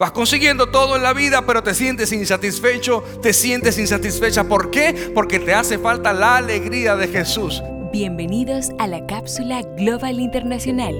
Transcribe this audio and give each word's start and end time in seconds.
Vas 0.00 0.12
consiguiendo 0.12 0.70
todo 0.70 0.96
en 0.96 1.02
la 1.02 1.12
vida, 1.12 1.44
pero 1.44 1.62
te 1.62 1.74
sientes 1.74 2.10
insatisfecho, 2.10 3.04
te 3.20 3.34
sientes 3.34 3.76
insatisfecha. 3.76 4.44
¿Por 4.44 4.70
qué? 4.70 5.12
Porque 5.14 5.38
te 5.38 5.52
hace 5.52 5.76
falta 5.76 6.14
la 6.14 6.38
alegría 6.38 6.96
de 6.96 7.06
Jesús. 7.06 7.62
Bienvenidos 7.92 8.70
a 8.78 8.86
la 8.86 9.04
cápsula 9.06 9.60
Global 9.76 10.18
Internacional, 10.18 10.94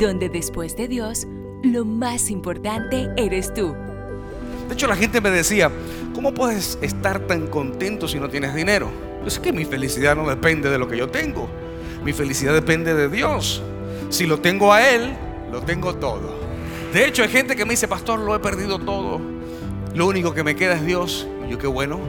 donde 0.00 0.30
después 0.30 0.74
de 0.74 0.88
Dios, 0.88 1.26
lo 1.64 1.84
más 1.84 2.30
importante 2.30 3.10
eres 3.18 3.52
tú. 3.52 3.74
De 4.68 4.72
hecho, 4.72 4.86
la 4.86 4.96
gente 4.96 5.20
me 5.20 5.28
decía, 5.28 5.70
¿cómo 6.14 6.32
puedes 6.32 6.78
estar 6.80 7.26
tan 7.26 7.48
contento 7.48 8.08
si 8.08 8.18
no 8.18 8.30
tienes 8.30 8.54
dinero? 8.54 8.88
Yo 9.22 9.28
sé 9.28 9.42
que 9.42 9.52
mi 9.52 9.66
felicidad 9.66 10.16
no 10.16 10.26
depende 10.26 10.70
de 10.70 10.78
lo 10.78 10.88
que 10.88 10.96
yo 10.96 11.10
tengo. 11.10 11.46
Mi 12.02 12.14
felicidad 12.14 12.54
depende 12.54 12.94
de 12.94 13.10
Dios. 13.10 13.62
Si 14.08 14.24
lo 14.24 14.40
tengo 14.40 14.72
a 14.72 14.88
Él, 14.88 15.12
lo 15.52 15.60
tengo 15.60 15.94
todo. 15.96 16.45
De 16.92 17.06
hecho, 17.06 17.22
hay 17.22 17.28
gente 17.28 17.56
que 17.56 17.64
me 17.64 17.72
dice, 17.72 17.88
pastor, 17.88 18.18
lo 18.20 18.34
he 18.34 18.38
perdido 18.38 18.78
todo. 18.78 19.20
Lo 19.94 20.06
único 20.06 20.32
que 20.32 20.44
me 20.44 20.56
queda 20.56 20.74
es 20.74 20.86
Dios. 20.86 21.26
Y 21.46 21.50
yo 21.50 21.58
qué 21.58 21.66
bueno, 21.66 22.00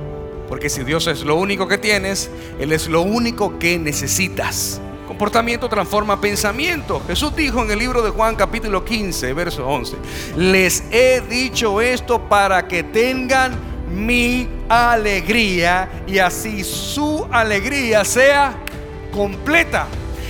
porque 0.48 0.70
si 0.70 0.84
Dios 0.84 1.08
es 1.08 1.24
lo 1.24 1.36
único 1.36 1.68
que 1.68 1.78
tienes, 1.78 2.30
Él 2.60 2.72
es 2.72 2.88
lo 2.88 3.02
único 3.02 3.60
que 3.60 3.78
necesitas. 3.78 4.82
Comportamiento 5.08 5.68
transforma 5.70 6.20
pensamiento. 6.20 7.02
Jesús 7.08 7.36
dijo 7.36 7.64
en 7.64 7.72
el 7.72 7.80
libro 7.80 8.02
de 8.02 8.12
Juan 8.12 8.36
capítulo 8.36 8.84
15, 8.84 9.34
verso 9.34 9.68
11, 9.68 9.96
les 10.36 10.84
he 10.92 11.22
dicho 11.22 11.82
esto 11.82 12.28
para 12.28 12.68
que 12.68 12.84
tengan 12.84 13.58
mi 13.90 14.48
alegría 14.70 16.04
y 16.08 16.20
así 16.20 16.64
su 16.64 17.26
alegría 17.32 18.04
sea 18.04 18.58
completa. 19.12 19.88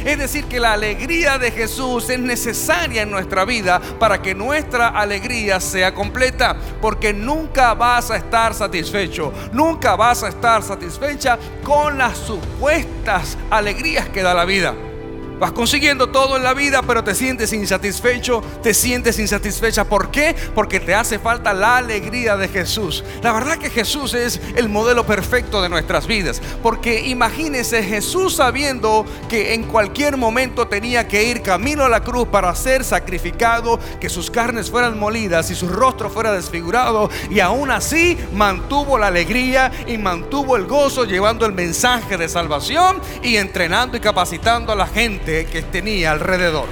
Es 0.07 0.17
decir, 0.17 0.45
que 0.45 0.61
la 0.61 0.71
alegría 0.71 1.37
de 1.37 1.51
Jesús 1.51 2.09
es 2.09 2.17
necesaria 2.17 3.01
en 3.01 3.11
nuestra 3.11 3.43
vida 3.43 3.81
para 3.99 4.21
que 4.21 4.33
nuestra 4.33 4.87
alegría 4.87 5.59
sea 5.59 5.93
completa. 5.93 6.55
Porque 6.81 7.11
nunca 7.11 7.73
vas 7.73 8.09
a 8.09 8.15
estar 8.15 8.53
satisfecho, 8.53 9.33
nunca 9.51 9.97
vas 9.97 10.23
a 10.23 10.29
estar 10.29 10.63
satisfecha 10.63 11.37
con 11.61 11.97
las 11.97 12.17
supuestas 12.17 13.37
alegrías 13.49 14.07
que 14.07 14.23
da 14.23 14.33
la 14.33 14.45
vida. 14.45 14.73
Vas 15.39 15.51
consiguiendo 15.51 16.07
todo 16.07 16.35
en 16.35 16.43
la 16.43 16.55
vida, 16.55 16.81
pero 16.81 17.03
te 17.03 17.13
sientes 17.13 17.53
insatisfecho, 17.53 18.41
te 18.63 18.73
sientes 18.73 19.19
insatisfecha. 19.19 19.83
¿Por 19.83 20.09
qué? 20.09 20.35
Porque 20.55 20.79
te 20.79 20.95
hace 20.95 21.19
falta 21.19 21.53
la 21.53 21.77
alegría 21.77 22.35
de 22.37 22.47
Jesús. 22.47 23.03
La 23.21 23.33
verdad 23.33 23.59
que 23.59 23.69
Jesús 23.69 24.15
es 24.15 24.41
el 24.55 24.67
modelo 24.67 25.05
perfecto 25.05 25.61
de 25.61 25.69
nuestras 25.69 26.07
vidas. 26.07 26.41
Porque 26.63 27.01
imagínese 27.01 27.83
Jesús 27.83 28.35
sabiendo 28.35 29.05
que 29.29 29.53
en 29.53 29.63
cualquier 29.63 30.17
momento 30.17 30.67
tenía 30.67 31.07
que 31.07 31.25
ir 31.25 31.43
camino 31.43 31.83
a 31.83 31.89
la 31.89 32.01
cruz 32.01 32.27
para 32.29 32.55
ser 32.55 32.83
sacrificado, 32.83 33.79
que 33.99 34.09
sus 34.09 34.31
carnes 34.31 34.71
fueran 34.71 34.97
molidas 34.97 35.51
y 35.51 35.55
su 35.55 35.67
rostro 35.67 36.09
fuera 36.09 36.31
desfigurado. 36.31 37.11
Y 37.29 37.41
aún 37.41 37.69
así 37.69 38.17
mantuvo 38.33 38.97
la 38.97 39.07
alegría 39.07 39.71
y 39.85 39.99
mantuvo 39.99 40.55
el 40.55 40.65
gozo 40.65 41.05
llevando 41.05 41.45
el 41.45 41.53
mensaje 41.53 42.17
de 42.17 42.27
salvación 42.27 42.99
y 43.21 43.35
entrenando 43.35 43.97
y 43.97 43.99
capacitando 43.99 44.71
a 44.71 44.75
la 44.75 44.87
gente 44.87 45.26
que 45.27 45.61
tenía 45.61 46.11
alrededor. 46.11 46.67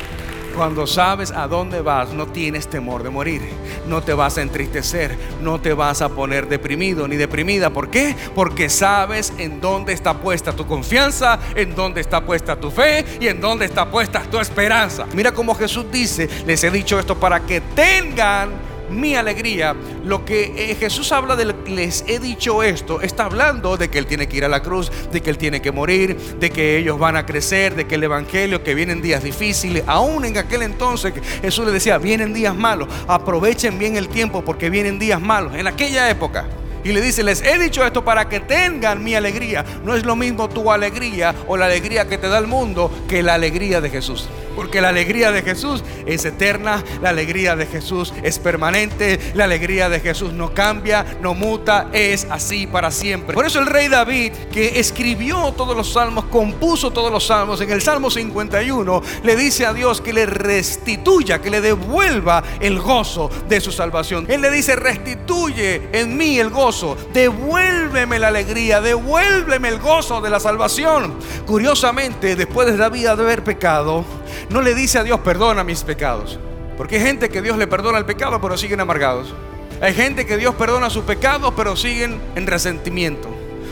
Cuando 0.56 0.88
sabes 0.88 1.32
a 1.32 1.50
dónde 1.50 1.82
vas, 1.82 2.14
no 2.14 2.28
tienes 2.28 2.70
temor 2.70 3.04
de 3.04 3.10
morir. 3.10 3.42
No 3.88 4.02
te 4.02 4.14
vas 4.14 4.38
a 4.38 4.42
entristecer, 4.42 5.18
no 5.42 5.60
te 5.60 5.74
vas 5.74 6.02
a 6.02 6.08
poner 6.08 6.48
deprimido 6.48 7.06
ni 7.10 7.18
deprimida. 7.18 7.72
¿Por 7.72 7.90
qué? 7.90 8.16
Porque 8.34 8.70
sabes 8.70 9.34
en 9.38 9.60
dónde 9.60 9.92
está 9.92 10.14
puesta 10.14 10.54
tu 10.54 10.66
confianza, 10.66 11.38
en 11.56 11.76
dónde 11.76 12.00
está 12.00 12.26
puesta 12.26 12.56
tu 12.56 12.72
fe 12.72 13.04
y 13.20 13.28
en 13.28 13.42
dónde 13.42 13.66
está 13.66 13.92
puesta 13.92 14.22
tu 14.22 14.40
esperanza. 14.40 15.06
Mira 15.14 15.34
cómo 15.34 15.54
Jesús 15.56 15.88
dice, 15.92 16.30
les 16.48 16.64
he 16.64 16.72
dicho 16.72 16.98
esto 16.98 17.20
para 17.20 17.42
que 17.42 17.60
tengan 17.60 18.75
mi 18.90 19.16
alegría. 19.16 19.76
Lo 20.04 20.26
que 20.26 20.72
eh, 20.72 20.76
Jesús 20.76 21.12
habla 21.12 21.36
de 21.36 21.46
les 21.68 22.04
he 22.08 22.20
dicho 22.20 22.64
esto, 22.64 23.02
está 23.02 23.26
hablando 23.26 23.78
de 23.78 23.90
que 23.90 23.98
Él 23.98 24.06
tiene 24.06 24.28
que 24.28 24.38
ir 24.38 24.46
a 24.46 24.50
la 24.50 24.62
cruz, 24.62 24.92
de 25.12 25.22
que 25.22 25.30
Él 25.30 25.38
tiene 25.38 25.62
que 25.62 25.72
morir, 25.72 26.18
de 26.40 26.50
que 26.50 26.78
ellos 26.78 27.00
van 27.00 27.18
a 27.18 27.26
crecer, 27.26 27.76
de 27.76 27.86
que 27.86 27.96
el 27.96 28.04
Evangelio, 28.04 28.64
que 28.64 28.76
vienen 28.76 29.02
días 29.02 29.24
difíciles. 29.24 29.84
Aún 29.88 30.26
en 30.26 30.38
aquel 30.38 30.62
entonces 30.62 31.14
Jesús 31.42 31.66
le 31.66 31.72
decía, 31.72 31.98
vienen 31.98 32.34
días 32.34 32.56
malos, 32.56 32.88
aprovechen 33.08 33.78
bien 33.80 33.96
el 33.96 34.08
tiempo 34.08 34.44
porque 34.44 34.70
vienen 34.70 35.00
días 35.00 35.22
malos. 35.22 35.56
En 35.56 35.68
aquella 35.68 36.10
época. 36.10 36.46
Y 36.84 36.92
le 36.92 37.02
dice, 37.02 37.24
les 37.24 37.42
he 37.42 37.58
dicho 37.58 37.84
esto 37.84 38.06
para 38.06 38.30
que 38.30 38.40
tengan 38.40 39.04
mi 39.04 39.16
alegría. 39.16 39.66
No 39.84 39.96
es 39.96 40.06
lo 40.06 40.16
mismo 40.16 40.48
tu 40.50 40.72
alegría 40.72 41.34
o 41.48 41.58
la 41.58 41.66
alegría 41.66 42.08
que 42.08 42.20
te 42.20 42.30
da 42.30 42.38
el 42.38 42.46
mundo 42.46 42.92
que 43.10 43.24
la 43.24 43.34
alegría 43.34 43.82
de 43.82 43.90
Jesús. 43.90 44.30
Porque 44.56 44.82
la 44.82 44.90
alegría 44.90 45.32
de 45.32 45.42
Jesús 45.42 45.84
es 46.06 46.26
eterna, 46.26 46.84
la 47.02 47.10
alegría 47.10 47.56
de 47.56 47.66
Jesús 47.66 48.14
es 48.24 48.40
permanente, 48.40 49.20
la 49.34 49.46
alegría 49.46 49.90
de 49.90 50.00
Jesús 50.00 50.34
no 50.34 50.54
cambia, 50.54 51.06
no 51.22 51.34
muta, 51.34 51.90
es 51.94 52.28
así 52.30 52.68
para 52.68 52.92
siempre. 52.92 53.36
Por 53.36 53.46
eso 53.46 53.60
el 53.60 53.68
rey 53.68 53.88
David, 53.88 54.32
que 54.52 54.80
escribió 54.80 55.54
todos 55.54 55.76
los 55.76 55.94
salmos, 55.94 56.26
compuso 56.26 56.92
todos 56.92 57.12
los 57.12 57.26
salmos, 57.26 57.62
en 57.62 57.72
el 57.72 57.82
Salmo 57.82 58.10
51 58.10 59.02
le 59.24 59.36
dice 59.36 59.66
a 59.66 59.74
Dios 59.74 60.02
que 60.02 60.14
le 60.14 60.26
restituya, 60.26 61.42
que 61.42 61.50
le 61.50 61.62
devuelva 61.62 62.44
el 62.60 62.80
gozo 62.80 63.30
de 63.48 63.62
su 63.62 63.72
salvación. 63.72 64.26
Él 64.30 64.42
le 64.42 64.52
dice, 64.52 64.76
restituye 64.76 65.90
en 65.92 66.18
mí 66.18 66.40
el 66.40 66.50
gozo, 66.50 66.98
devuélveme 67.14 68.20
la 68.20 68.30
alegría, 68.30 68.82
devuélveme 68.82 69.70
el 69.70 69.80
gozo 69.80 70.22
de 70.22 70.30
la 70.30 70.40
salvación. 70.40 71.16
Curiosamente, 71.46 72.36
después 72.36 72.68
de 72.68 72.78
David 72.78 73.08
haber 73.08 73.44
pecado, 73.44 74.06
no 74.50 74.62
le 74.62 74.76
dice 74.76 75.00
a 75.00 75.04
Dios, 75.04 75.20
perdona 75.22 75.64
mis 75.64 75.84
pecados. 75.84 76.40
Porque 76.78 76.98
hay 76.98 77.02
gente 77.04 77.30
que 77.30 77.42
Dios 77.42 77.58
le 77.58 77.68
perdona 77.68 77.98
el 77.98 78.06
pecado, 78.06 78.42
pero 78.42 78.58
siguen 78.58 78.82
amargados. 78.82 79.34
Hay 79.82 79.94
gente 79.94 80.26
que 80.26 80.38
Dios 80.38 80.56
perdona 80.56 80.90
sus 80.90 81.04
pecados, 81.04 81.54
pero 81.56 81.76
siguen 81.76 82.20
en 82.36 82.48
resentimiento 82.48 83.30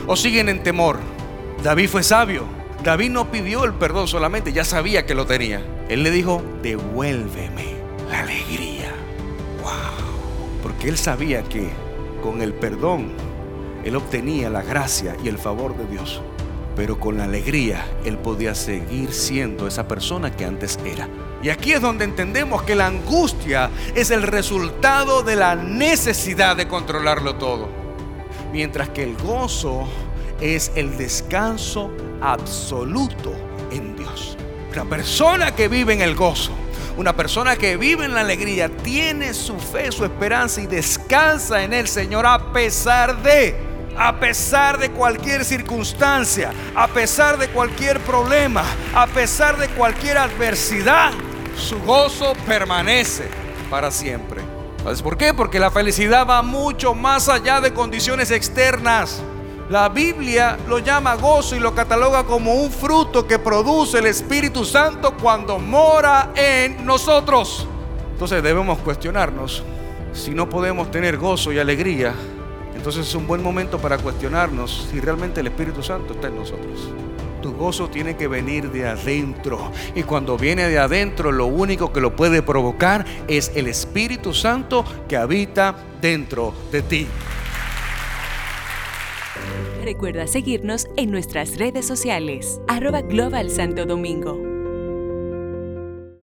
o 0.08 0.16
siguen 0.16 0.50
en 0.50 0.64
temor. 0.64 1.00
David 1.64 1.90
fue 1.90 2.04
sabio. 2.04 2.46
David 2.84 3.12
no 3.12 3.32
pidió 3.32 3.64
el 3.64 3.74
perdón 3.74 4.08
solamente, 4.08 4.52
ya 4.52 4.66
sabía 4.66 5.06
que 5.06 5.16
lo 5.16 5.26
tenía. 5.26 5.62
Él 5.88 6.04
le 6.04 6.12
dijo, 6.12 6.44
devuélveme 6.62 7.76
la 8.10 8.20
alegría. 8.20 8.92
Wow. 9.62 10.62
Porque 10.62 10.90
él 10.90 10.98
sabía 10.98 11.44
que 11.44 11.70
con 12.22 12.42
el 12.42 12.54
perdón 12.54 13.12
él 13.86 13.96
obtenía 13.96 14.50
la 14.50 14.62
gracia 14.62 15.16
y 15.24 15.30
el 15.30 15.38
favor 15.38 15.78
de 15.78 15.86
Dios 15.88 16.22
pero 16.76 17.00
con 17.00 17.18
la 17.18 17.26
alegría 17.26 17.86
él 18.06 18.18
podía 18.18 18.56
seguir 18.56 19.14
siendo 19.14 19.68
esa 19.68 19.88
persona 19.88 20.36
que 20.36 20.46
antes 20.46 20.80
era. 20.86 21.08
Y 21.42 21.50
aquí 21.50 21.74
es 21.74 21.82
donde 21.82 22.06
entendemos 22.06 22.64
que 22.64 22.76
la 22.76 22.88
angustia 22.88 23.70
es 23.96 24.12
el 24.12 24.24
resultado 24.24 25.24
de 25.24 25.36
la 25.36 25.56
necesidad 25.56 26.56
de 26.56 26.68
controlarlo 26.68 27.36
todo, 27.36 27.68
mientras 28.52 28.90
que 28.90 29.04
el 29.04 29.16
gozo 29.18 29.88
es 30.40 30.72
el 30.76 30.98
descanso 30.98 31.92
absoluto 32.22 33.34
en 33.72 33.96
Dios. 33.96 34.38
Una 34.72 34.86
persona 34.86 35.54
que 35.54 35.68
vive 35.68 35.94
en 35.94 36.02
el 36.02 36.16
gozo, 36.16 36.52
una 36.98 37.16
persona 37.16 37.56
que 37.58 37.76
vive 37.76 38.06
en 38.06 38.14
la 38.14 38.22
alegría, 38.22 38.70
tiene 38.70 39.34
su 39.34 39.60
fe, 39.60 39.92
su 39.92 40.06
esperanza 40.06 40.62
y 40.62 40.68
descansa 40.68 41.64
en 41.64 41.74
el 41.74 41.88
Señor 41.88 42.26
a 42.26 42.54
pesar 42.54 43.22
de 43.22 43.73
a 43.98 44.20
pesar 44.20 44.78
de 44.80 44.92
cualquier 44.92 45.46
circunstancia, 45.46 46.52
a 46.76 46.88
pesar 46.88 47.38
de 47.38 47.50
cualquier 47.50 48.00
problema, 48.02 48.64
a 48.94 49.08
pesar 49.08 49.58
de 49.58 49.70
cualquier 49.70 50.18
adversidad, 50.18 51.12
su 51.56 51.80
gozo 51.80 52.34
permanece 52.48 53.28
para 53.70 53.92
siempre. 53.92 54.42
¿Sabes 54.84 55.02
por 55.02 55.18
qué? 55.18 55.34
Porque 55.34 55.60
la 55.60 55.72
felicidad 55.72 56.28
va 56.28 56.42
mucho 56.42 56.94
más 56.94 57.30
allá 57.30 57.62
de 57.62 57.74
condiciones 57.74 58.32
externas. 58.32 59.22
La 59.70 59.88
Biblia 59.88 60.58
lo 60.68 60.80
llama 60.80 61.16
gozo 61.16 61.56
y 61.56 61.60
lo 61.60 61.74
cataloga 61.74 62.26
como 62.26 62.54
un 62.56 62.70
fruto 62.70 63.26
que 63.26 63.40
produce 63.40 64.00
el 64.00 64.08
Espíritu 64.08 64.66
Santo 64.66 65.16
cuando 65.16 65.58
mora 65.58 66.32
en 66.36 66.86
nosotros. 66.86 67.66
Entonces 68.12 68.44
debemos 68.44 68.80
cuestionarnos 68.80 69.64
si 70.12 70.32
no 70.32 70.50
podemos 70.50 70.92
tener 70.92 71.18
gozo 71.18 71.52
y 71.52 71.60
alegría 71.60 72.14
entonces 72.76 73.08
es 73.08 73.16
un 73.16 73.28
buen 73.28 73.42
momento 73.42 73.80
para 73.80 73.98
cuestionarnos 73.98 74.88
si 74.92 75.00
realmente 75.00 75.42
el 75.42 75.48
Espíritu 75.48 75.84
Santo 75.84 76.14
está 76.14 76.28
en 76.28 76.36
nosotros. 76.36 76.90
Tu 77.42 77.54
gozo 77.54 77.90
tiene 77.90 78.16
que 78.16 78.28
venir 78.28 78.72
de 78.72 78.88
adentro. 78.88 79.72
Y 79.96 80.04
cuando 80.04 80.38
viene 80.38 80.70
de 80.70 80.80
adentro, 80.80 81.32
lo 81.32 81.46
único 81.46 81.92
que 81.92 82.00
lo 82.00 82.16
puede 82.16 82.42
provocar 82.42 83.06
es 83.28 83.52
el 83.56 83.68
Espíritu 83.68 84.34
Santo 84.34 84.86
que 85.10 85.18
habita 85.18 85.76
dentro 86.02 86.54
de 86.72 86.82
ti. 86.82 87.08
Recuerda 89.84 90.28
seguirnos 90.28 90.88
en 90.96 91.12
nuestras 91.12 91.58
redes 91.58 91.86
sociales, 91.86 92.62
arroba 92.70 93.02
Global 93.02 93.50
Santo 93.50 93.86
Domingo. 93.86 94.53